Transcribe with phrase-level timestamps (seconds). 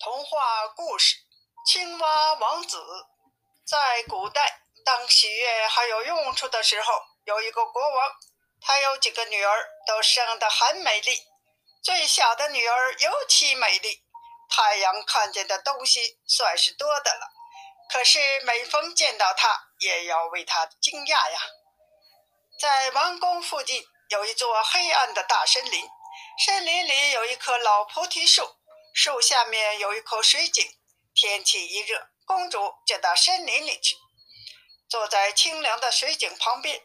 [0.00, 1.16] 童话故事：
[1.66, 2.78] 青蛙王子。
[3.66, 8.12] 在古代，当喜悦还有用处的时候，有一个国王，
[8.60, 11.20] 他有几个女儿，都生得很美丽。
[11.82, 14.04] 最小的女儿尤其美丽，
[14.48, 17.32] 太阳看见的东西算是多的了。
[17.90, 19.48] 可是每逢见到她，
[19.80, 21.40] 也要为她惊讶呀。
[22.60, 25.84] 在王宫附近有一座黑暗的大森林，
[26.46, 28.57] 森林里有一棵老菩提树。
[29.00, 30.76] 树下面有一口水井，
[31.14, 33.94] 天气一热，公主就到森林里去，
[34.88, 36.82] 坐在清凉的水井旁边。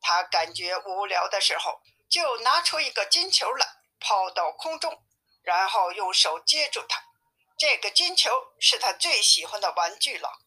[0.00, 5.04] 她感觉无聊的时候，就拿出一个金球来，抛到空中，
[5.42, 7.04] 然后用手接住它。
[7.58, 10.38] 这个金球是她最喜欢的玩具了。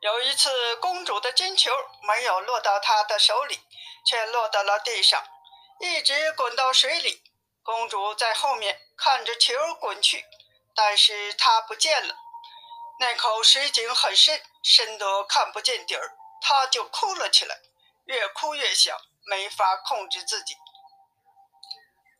[0.00, 1.72] 有一次，公主的金球
[2.02, 3.58] 没有落到她的手里，
[4.04, 5.24] 却落到了地上，
[5.80, 7.22] 一直滚到水里。
[7.62, 10.24] 公主在后面看着球滚去，
[10.74, 12.14] 但是她不见了。
[12.98, 17.60] 那口水井很深，深得看不见底儿，她就哭了起来，
[18.04, 20.56] 越哭越响，没法控制自己。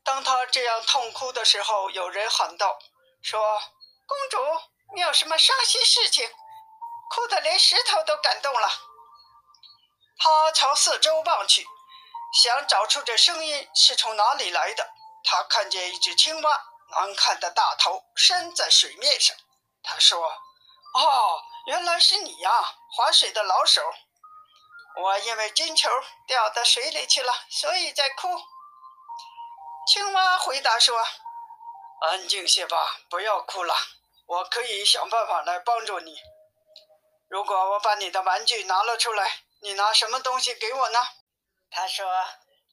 [0.05, 2.79] 当她这样痛哭的时候，有人喊道
[3.23, 3.61] ：“说，
[4.07, 4.39] 公主，
[4.95, 6.31] 你有什么伤心事情？
[7.11, 8.69] 哭得连石头都感动了。”
[10.19, 11.67] 她朝四周望去，
[12.43, 14.91] 想找出这声音是从哪里来的。
[15.25, 19.37] 他看见一只青蛙，难看的大头伸在水面上。
[19.83, 20.27] 他说
[20.95, 22.51] ：“哦，原来是你呀，
[22.93, 23.83] 划水的老手。
[24.97, 25.89] 我因为金球
[26.27, 28.29] 掉到水里去了，所以在哭。”
[29.87, 30.99] 青蛙回答说
[32.03, 33.75] ：“安静些吧，不要哭了。
[34.27, 36.21] 我可以想办法来帮助你。
[37.29, 40.99] 如果我把你的玩具拿了出来，你拿什么东西给我呢？”
[41.71, 42.07] 他说：“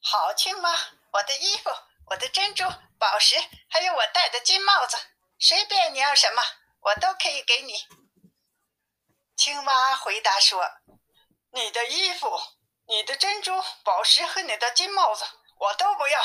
[0.04, 0.76] 好，青蛙，
[1.12, 1.70] 我的衣服。”
[2.10, 2.64] 我的珍珠、
[2.98, 3.36] 宝石，
[3.70, 4.96] 还有我戴的金帽子，
[5.38, 6.42] 随便你要什么，
[6.80, 7.86] 我都可以给你。
[9.36, 10.66] 青蛙回答说
[11.52, 12.40] ：“你的衣服、
[12.86, 15.26] 你的珍珠、宝石和你的金帽子，
[15.60, 16.22] 我都不要。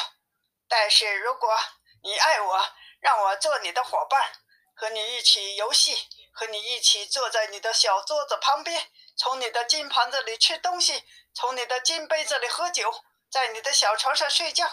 [0.69, 1.59] 但是如果
[2.05, 4.33] 你爱我，让我做你的伙伴，
[4.77, 11.03] 和你一起游戏，和你一起坐在你的小桌子旁边，从你的金盘子里吃东西，
[11.35, 14.71] 从你的金杯子里喝酒，在你的小床上睡觉。”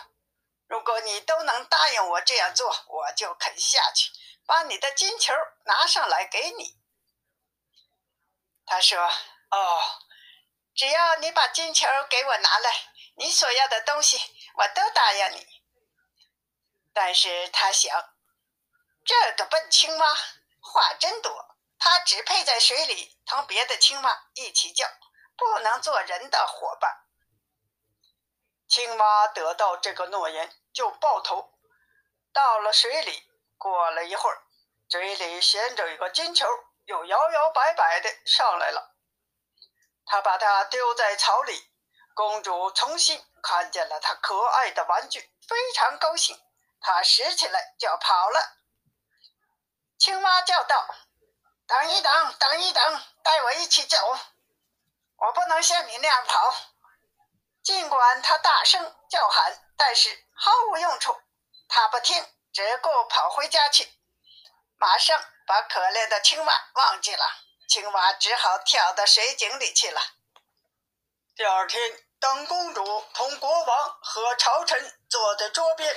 [0.70, 4.12] 如果你都能答应我这样做，我就肯下去
[4.46, 5.34] 把你的金球
[5.66, 6.80] 拿上来给你。
[8.68, 9.00] 他说
[9.50, 9.82] ：“哦，
[10.76, 12.72] 只要你把金球给我拿来，
[13.16, 14.20] 你所要的东西
[14.54, 15.48] 我都答应你。”
[16.94, 17.92] 但是他想，
[19.04, 20.16] 这个笨青蛙
[20.62, 24.88] 话真多，它只配在水里同别的青蛙一起叫，
[25.36, 27.08] 不能做人的伙伴。
[28.70, 30.56] 青蛙得到这个诺言。
[30.72, 31.52] 就抱头
[32.32, 34.44] 到了水里，过了一会儿，
[34.88, 36.48] 嘴里衔着一个金球，
[36.86, 38.96] 又摇摇摆摆的上来了。
[40.06, 41.70] 他把它丢在草里，
[42.14, 46.40] 公主重新看见了她可爱的玩具，非常高兴。
[46.80, 48.58] 她拾起来就跑了。
[49.98, 50.96] 青蛙叫道
[51.68, 53.98] ：“等一等，等一等，带我一起走。
[55.18, 56.54] 我不能像你那样跑。”
[57.64, 59.66] 尽管他大声叫喊。
[59.78, 61.16] 但是毫无用处，
[61.70, 62.22] 他不听，
[62.52, 63.90] 只顾跑回家去，
[64.76, 67.26] 马上把可怜的青蛙忘记了。
[67.70, 70.02] 青蛙只好跳到水井里去了。
[71.34, 75.96] 第二天，当公主同国王和朝臣坐在桌边，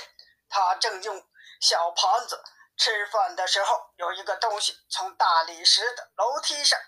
[0.49, 1.27] 她正用
[1.61, 2.41] 小盘子
[2.77, 6.79] 吃饭的时候，有一个东西从大理石的楼梯上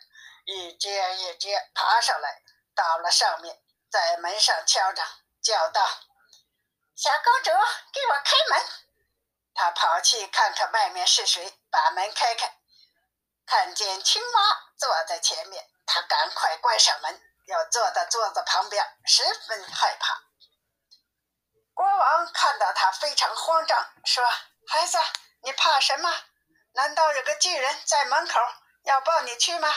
[0.44, 2.42] 一阶一阶爬上来，
[2.72, 3.60] 到了上面，
[3.94, 5.04] 在门上敲着，
[5.40, 5.80] 叫道。
[6.96, 7.50] 小公主，
[7.92, 8.66] 给我开门！
[9.54, 12.58] 她跑去看看外面是谁，把门开开，
[13.46, 20.24] 看见青蛙坐在前面，她赶快关上门，又坐到桌子旁边，十分害怕。
[21.72, 24.24] 国王看到她非常慌张，说
[24.66, 24.98] ：“孩子，
[25.44, 26.12] 你怕什么？
[26.72, 28.40] 难道有个巨人在门口
[28.86, 29.72] 要抱你去吗？”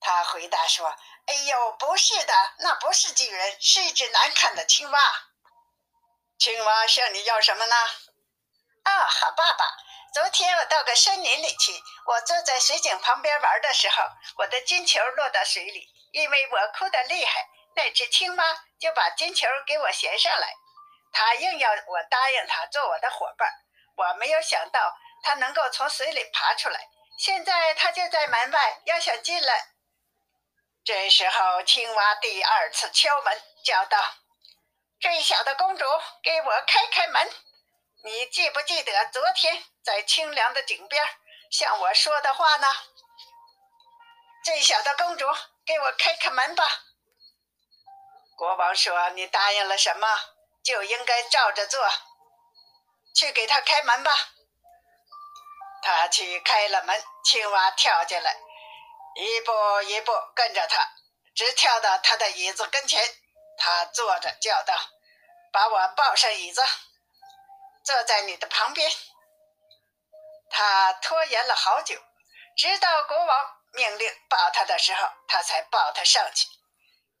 [0.00, 0.88] 他回答说
[1.26, 5.00] ：“哎呦，不是的，那不是巨人，是一只难看的青蛙。”
[6.38, 7.76] 青蛙向你要什么呢？
[8.84, 9.64] 啊，好爸爸，
[10.14, 11.72] 昨天我到个森林里去，
[12.06, 14.04] 我坐在水井旁边玩的时候，
[14.36, 18.44] 我的金球落到水里，因为我哭得厉害，那只青蛙
[18.78, 20.54] 就把金球给我衔上来，
[21.12, 23.52] 它硬要我答应它做我的伙伴，
[23.96, 29.74] 我没有想到它能够从水里爬出来，现在它就在门外，要想进来。
[30.88, 33.98] 这时候，青蛙第二次敲门，叫道。
[34.98, 35.84] 最小的公主，
[36.22, 37.30] 给我开开门！
[38.04, 41.06] 你记不记得昨天在清凉的井边
[41.50, 42.66] 向我说的话呢？
[44.42, 45.26] 最小的公主，
[45.66, 46.64] 给我开开门吧。
[48.34, 50.08] 国王说：“你答应了什么，
[50.64, 51.86] 就应该照着做。
[53.14, 54.10] 去给他开门吧。”
[55.84, 58.34] 他去开了门，青蛙跳进来，
[59.18, 60.88] 一步一步跟着他，
[61.34, 63.02] 直跳到他的椅子跟前。
[63.56, 64.78] 他坐着，叫道
[65.52, 66.62] ：“把我抱上椅子，
[67.84, 68.88] 坐在你的旁边。”
[70.48, 72.00] 他拖延了好久，
[72.56, 73.54] 直到国王。
[73.72, 76.48] 命令抱他的时候，他才抱他上去。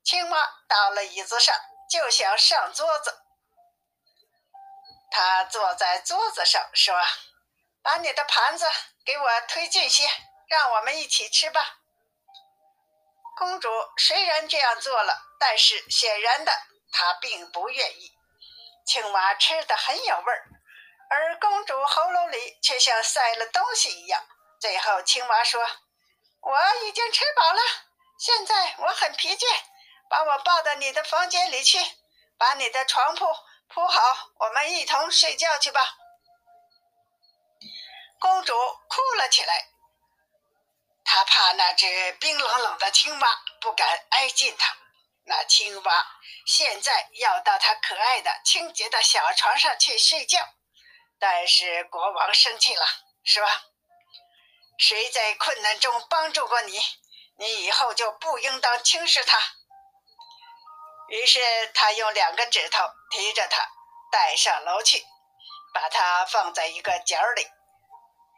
[0.02, 1.54] 青蛙到了椅子上，
[1.90, 3.22] 就想上桌子。
[5.10, 6.98] 他坐在桌子上说
[7.82, 8.66] ：“把你的盘子
[9.04, 10.08] 给我推进些，
[10.48, 11.77] 让我们一起吃吧。”
[13.38, 16.52] 公主虽然这样做了，但是显然的，
[16.90, 18.10] 她并不愿意。
[18.84, 20.48] 青蛙吃的很有味儿，
[21.08, 24.20] 而公主喉咙里却像塞了东西一样。
[24.60, 25.64] 最后，青蛙说。
[26.40, 27.60] 我已经吃饱了，
[28.18, 29.44] 现在我很疲倦，
[30.08, 31.78] 把我抱到你的房间里去，
[32.38, 33.26] 把你的床铺
[33.68, 34.00] 铺好，
[34.38, 35.80] 我们一同睡觉去吧。
[38.20, 38.54] 公主
[38.88, 39.68] 哭了起来，
[41.10, 44.76] 他怕那只冰冷冷的青蛙，不敢挨近他。
[45.24, 46.06] 那青蛙
[46.44, 50.38] 现在要到他可爱的、清洁的小床上去睡觉，
[51.18, 52.86] 但是国王生气了，
[53.24, 53.48] 是吧？
[54.78, 56.78] 谁在困难中帮助过你，
[57.38, 59.38] 你以后就不应当轻视他。
[61.08, 61.40] 于是
[61.72, 63.66] 他用两个指头提着它
[64.12, 65.02] 带上楼去，
[65.72, 67.46] 把它放在一个角里。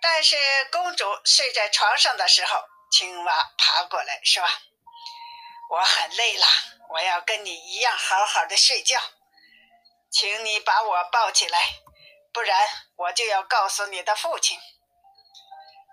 [0.00, 0.36] 但是
[0.72, 4.42] 公主睡在床上的时候，青蛙爬过来说
[5.70, 6.46] ：“我很累了，
[6.88, 9.00] 我要跟你一样好好的睡觉，
[10.10, 11.58] 请你把我抱起来，
[12.32, 12.66] 不然
[12.96, 14.58] 我就要告诉你的父亲。”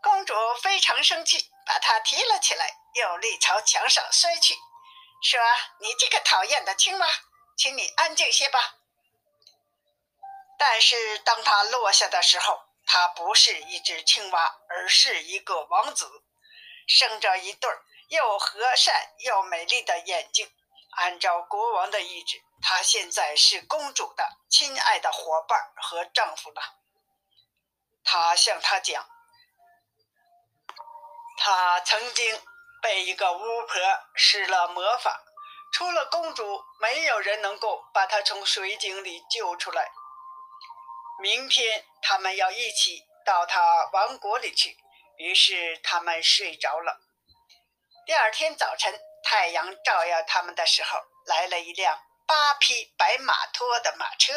[0.01, 4.56] 公主非常生气，把他提了起来，用力朝墙上摔去，
[5.21, 5.39] 说
[5.81, 7.07] ：“你这个讨厌的青蛙，
[7.57, 8.75] 请你安静些吧。”
[10.57, 16.24] 但是当他落下的时候，他不是一只青蛙，而是一个王子，
[16.88, 17.69] 生着一对
[18.07, 20.50] 又和善又美丽的眼睛。
[20.92, 26.62] 按照国王的意志，他现在是公主的亲爱的伙伴和丈夫了。
[28.04, 29.06] 他向他讲。
[31.40, 32.42] 他曾经
[32.81, 33.80] 被一个巫婆
[34.16, 35.24] 施了魔法，
[35.72, 39.92] 除了公主，没有人能够把她从水井里救出来。
[41.19, 44.78] 明天他们要一起到他王国里去，
[45.18, 47.02] 于是他们睡着了。
[48.06, 54.34] 第二天早晨，太阳照耀他们的时候，来了一辆八匹白马拖的马车，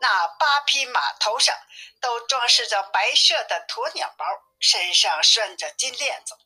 [0.00, 1.56] 那八匹马头上
[2.00, 4.26] 都装饰着白色的鸵鸟毛。
[4.62, 6.36] 身上拴着金链子，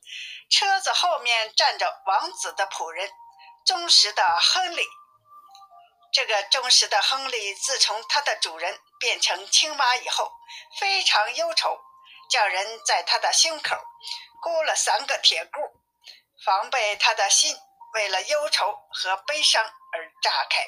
[0.49, 3.11] 车子后面站着王子的仆人，
[3.63, 4.83] 忠实的亨利。
[6.11, 10.31] 这个忠实的亨利，自从他的主人变成青蛙以后，
[10.79, 11.79] 非常忧愁，
[12.29, 13.75] 叫人在他的胸口
[14.41, 15.59] 箍了三个铁箍，
[16.43, 17.55] 防备他的心
[17.93, 20.65] 为了忧愁和悲伤而炸开。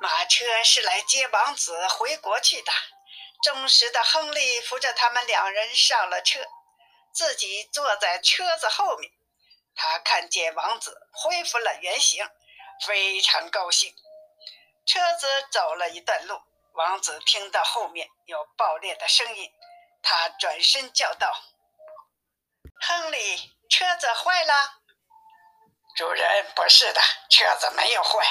[0.00, 2.72] 马车是来接王子回国去的。
[3.42, 6.44] 忠实的亨利扶着他们两人上了车，
[7.12, 9.10] 自己坐在车子后面。
[9.74, 12.24] 他看见王子恢复了原形，
[12.86, 13.94] 非常高兴。
[14.86, 16.40] 车子走了一段路，
[16.72, 19.52] 王子听到后面有爆裂的声音，
[20.02, 21.32] 他转身叫道
[22.80, 24.80] ：“亨利，车子坏了
[25.96, 28.24] ？”“主人，不是的，车子没有坏，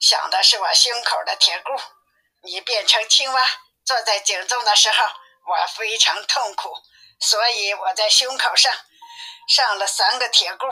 [0.00, 1.72] 想的是我胸口的铁箍。
[2.42, 3.40] 你变成青蛙。”
[3.84, 5.04] 坐在井中的时候，
[5.44, 6.72] 我非常痛苦，
[7.18, 8.72] 所以我在胸口上
[9.48, 10.68] 上了三个铁箍。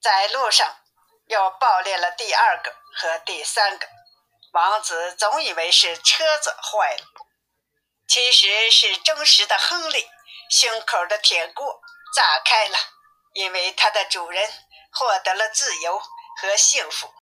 [0.00, 0.76] 在路上
[1.30, 3.86] 又爆裂了第二个和第三个。
[4.52, 7.04] 王子总以为是车子坏了，
[8.08, 10.10] 其实是忠实的亨利
[10.50, 11.80] 胸口的铁锅
[12.16, 12.76] 炸开了，
[13.34, 14.44] 因为它的主人
[14.92, 16.02] 获得了自由
[16.40, 17.19] 和幸福。